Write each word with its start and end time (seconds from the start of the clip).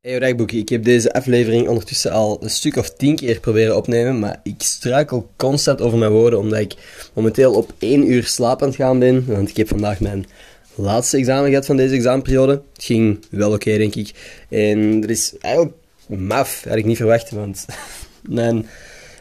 Hey 0.00 0.18
Rijkboek, 0.18 0.52
ik 0.52 0.68
heb 0.68 0.84
deze 0.84 1.12
aflevering 1.12 1.68
ondertussen 1.68 2.10
al 2.10 2.38
een 2.42 2.50
stuk 2.50 2.76
of 2.76 2.90
tien 2.90 3.16
keer 3.16 3.40
proberen 3.40 3.76
opnemen, 3.76 4.18
maar 4.18 4.40
ik 4.42 4.54
struikel 4.62 5.30
constant 5.36 5.80
over 5.80 5.98
mijn 5.98 6.10
woorden, 6.10 6.38
omdat 6.38 6.58
ik 6.58 6.74
momenteel 7.14 7.54
op 7.54 7.72
één 7.78 8.10
uur 8.10 8.38
het 8.58 8.74
gaan 8.74 8.98
ben, 8.98 9.26
want 9.26 9.48
ik 9.48 9.56
heb 9.56 9.68
vandaag 9.68 10.00
mijn 10.00 10.26
laatste 10.74 11.16
examen 11.16 11.48
gehad 11.48 11.66
van 11.66 11.76
deze 11.76 11.94
examenperiode. 11.94 12.52
Het 12.72 12.84
ging 12.84 13.24
wel 13.30 13.52
oké, 13.52 13.76
denk 13.76 13.94
ik. 13.94 14.10
En 14.48 15.00
dat 15.00 15.10
is 15.10 15.34
eigenlijk 15.40 15.74
maf, 16.06 16.64
had 16.68 16.76
ik 16.76 16.84
niet 16.84 16.96
verwacht, 16.96 17.30
want 17.30 17.64
mijn 18.22 18.66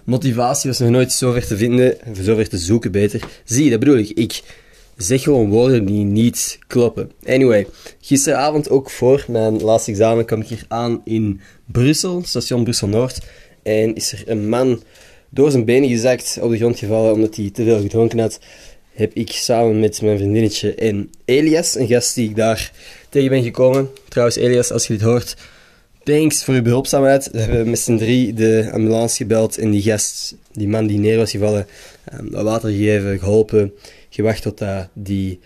motivatie 0.04 0.70
was 0.70 0.80
nog 0.80 0.90
nooit 0.90 1.12
zo 1.12 1.32
ver 1.32 1.48
te 1.48 1.58
vinden, 1.58 1.98
zo 2.24 2.36
ver 2.36 2.50
te 2.50 2.58
zoeken 2.58 2.92
beter. 2.92 3.22
Zie, 3.44 3.70
dat 3.70 3.80
bedoel 3.80 3.98
ik. 3.98 4.10
Ik 4.10 4.42
zeg 4.98 5.24
gewoon 5.24 5.50
woorden 5.50 5.86
die 5.86 6.04
niet 6.04 6.60
kloppen. 6.68 7.12
Anyway, 7.26 7.68
gisteravond 8.02 8.70
ook 8.70 8.90
voor 8.90 9.26
mijn 9.28 9.62
laatste 9.62 9.92
examen 9.92 10.26
kwam 10.26 10.42
ik 10.42 10.48
hier 10.48 10.66
aan 10.68 11.02
in 11.04 11.42
Brussel, 11.66 12.22
station 12.26 12.64
Brussel-Noord. 12.64 13.20
En 13.64 13.96
is 13.96 14.12
er 14.12 14.24
een 14.26 14.50
man 14.50 14.84
door 15.30 15.52
zijn 15.52 15.66
benen 15.66 15.90
gezakt, 15.90 16.38
op 16.42 16.50
de 16.52 16.58
grond 16.58 16.80
gevallen 16.80 17.14
omdat 17.14 17.36
hij 17.36 17.50
te 17.50 17.64
veel 17.64 17.80
gedronken 17.82 18.20
had. 18.20 18.40
Heb 18.94 19.14
ik 19.14 19.32
samen 19.32 19.80
met 19.80 20.02
mijn 20.02 20.18
vriendinnetje 20.18 20.76
en 20.76 21.10
Elias, 21.26 21.76
een 21.76 21.88
gast 21.88 22.16
die 22.16 22.30
ik 22.30 22.36
daar 22.36 22.72
tegen 23.10 23.30
ben 23.30 23.44
gekomen. 23.44 23.90
Trouwens, 24.08 24.38
Elias, 24.38 24.72
als 24.72 24.88
je 24.88 24.94
dit 24.94 25.02
hoort, 25.02 25.36
thanks 26.08 26.44
voor 26.44 26.54
uw 26.54 26.62
behulpzaamheid. 26.62 27.30
We 27.32 27.40
hebben 27.40 27.70
met 27.70 27.80
z'n 27.80 27.98
drie 27.98 28.34
de 28.34 28.70
ambulance 28.74 29.16
gebeld 29.16 29.58
en 29.58 29.72
die 29.72 29.82
gast, 29.82 30.36
die 30.52 30.68
man 30.68 30.88
die 30.88 31.00
neer 31.00 31.18
was 31.18 31.32
gevallen, 31.32 31.68
um, 32.14 32.44
water 32.44 32.70
gegeven, 32.70 33.20
geholpen 33.20 33.74
gewacht 34.10 34.42
tot 34.42 34.58
dat 34.58 34.90
die 34.94 35.40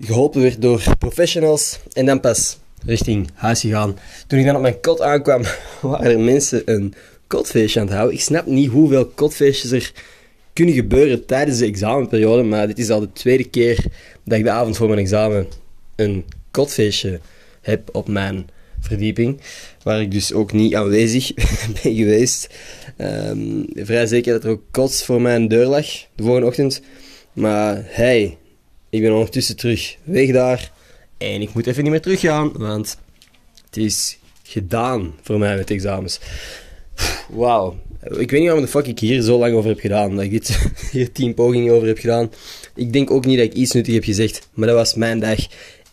geholpen 0.00 0.42
werd 0.42 0.62
door 0.62 0.82
professionals 0.98 1.78
en 1.92 2.06
dan 2.06 2.20
pas 2.20 2.58
richting 2.84 3.28
huis 3.34 3.60
gegaan. 3.60 3.98
Toen 4.26 4.38
ik 4.38 4.44
dan 4.44 4.56
op 4.56 4.62
mijn 4.62 4.80
kot 4.80 5.00
aankwam, 5.00 5.42
waren 5.80 6.10
er 6.10 6.20
mensen 6.20 6.62
een 6.64 6.94
kotfeestje 7.26 7.80
aan 7.80 7.86
het 7.86 7.94
houden. 7.94 8.16
Ik 8.16 8.22
snap 8.22 8.46
niet 8.46 8.70
hoeveel 8.70 9.06
kotfeestjes 9.06 9.70
er 9.70 9.92
kunnen 10.52 10.74
gebeuren 10.74 11.26
tijdens 11.26 11.58
de 11.58 11.66
examenperiode, 11.66 12.42
maar 12.42 12.66
dit 12.66 12.78
is 12.78 12.90
al 12.90 13.00
de 13.00 13.12
tweede 13.12 13.48
keer 13.48 13.84
dat 14.24 14.38
ik 14.38 14.44
de 14.44 14.50
avond 14.50 14.76
voor 14.76 14.88
mijn 14.88 15.00
examen 15.00 15.46
een 15.96 16.24
kotfeestje 16.50 17.20
heb 17.60 17.88
op 17.92 18.08
mijn 18.08 18.48
verdieping, 18.80 19.40
waar 19.82 20.00
ik 20.00 20.10
dus 20.10 20.32
ook 20.32 20.52
niet 20.52 20.74
aanwezig 20.74 21.34
ben 21.82 21.94
geweest. 21.94 22.48
Um, 22.98 23.66
vrij 23.74 24.06
zeker 24.06 24.32
dat 24.32 24.44
er 24.44 24.50
ook 24.50 24.62
kots 24.70 25.04
voor 25.04 25.20
mijn 25.20 25.48
deur 25.48 25.66
lag 25.66 25.86
de 26.14 26.22
volgende 26.22 26.46
ochtend. 26.46 26.82
Maar 27.32 27.82
hey, 27.84 28.36
ik 28.90 29.00
ben 29.00 29.12
ondertussen 29.12 29.56
terug 29.56 29.96
weg 30.04 30.32
daar. 30.32 30.72
En 31.18 31.40
ik 31.40 31.54
moet 31.54 31.66
even 31.66 31.82
niet 31.82 31.92
meer 31.92 32.00
teruggaan, 32.00 32.52
want 32.52 32.98
het 33.64 33.76
is 33.76 34.18
gedaan 34.42 35.14
voor 35.22 35.38
mij 35.38 35.56
met 35.56 35.70
examens. 35.70 36.20
Wauw. 37.28 37.76
Ik 38.02 38.30
weet 38.30 38.40
niet 38.40 38.42
waarom 38.42 38.64
de 38.64 38.70
fuck 38.70 38.86
ik 38.86 38.98
hier 38.98 39.22
zo 39.22 39.38
lang 39.38 39.54
over 39.54 39.70
heb 39.70 39.80
gedaan. 39.80 40.14
Dat 40.14 40.24
ik 40.24 40.30
dit 40.30 40.58
hier 40.92 41.12
tien 41.12 41.34
pogingen 41.34 41.74
over 41.74 41.88
heb 41.88 41.98
gedaan. 41.98 42.30
Ik 42.74 42.92
denk 42.92 43.10
ook 43.10 43.24
niet 43.24 43.36
dat 43.36 43.46
ik 43.46 43.52
iets 43.52 43.72
nuttig 43.72 43.94
heb 43.94 44.04
gezegd. 44.04 44.48
Maar 44.52 44.66
dat 44.66 44.76
was 44.76 44.94
mijn 44.94 45.20
dag. 45.20 45.46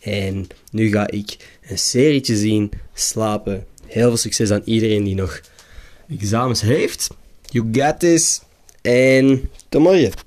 En 0.06 0.46
nu 0.70 0.90
ga 0.90 1.10
ik 1.10 1.36
een 1.68 1.78
serietje 1.78 2.36
zien, 2.36 2.70
slapen. 2.94 3.66
Heel 3.86 4.08
veel 4.08 4.16
succes 4.16 4.50
aan 4.50 4.62
iedereen 4.64 5.04
die 5.04 5.14
nog 5.14 5.40
examens 6.08 6.60
heeft. 6.60 7.08
You 7.42 7.68
got 7.72 8.00
this. 8.00 8.40
En 8.82 9.50
tot 9.68 9.82
morgen. 9.82 10.25